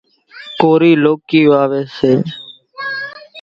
[0.61, 2.11] ڪورِي لوڪِي واويَ سي۔